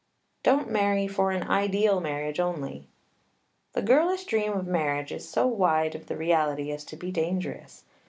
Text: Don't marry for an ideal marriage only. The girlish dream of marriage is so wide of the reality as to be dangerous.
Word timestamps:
Don't 0.41 0.67
marry 0.67 1.07
for 1.07 1.29
an 1.29 1.43
ideal 1.43 1.99
marriage 2.01 2.39
only. 2.39 2.87
The 3.73 3.83
girlish 3.83 4.23
dream 4.25 4.51
of 4.53 4.65
marriage 4.65 5.11
is 5.11 5.29
so 5.29 5.45
wide 5.45 5.93
of 5.93 6.07
the 6.07 6.17
reality 6.17 6.71
as 6.71 6.83
to 6.85 6.95
be 6.95 7.11
dangerous. 7.11 7.83